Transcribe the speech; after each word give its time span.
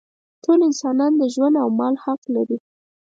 ټول 0.43 0.59
انسانان 0.69 1.11
د 1.17 1.23
ژوند 1.33 1.55
او 1.63 1.69
مال 1.79 1.95
حق 2.03 2.21
لري. 2.35 2.57